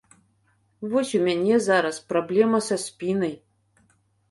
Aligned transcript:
Вось 0.93 1.11
у 1.19 1.21
мяне 1.27 1.59
зараз 1.67 2.01
праблема 2.15 2.63
са 2.71 2.81
спінай. 2.87 3.39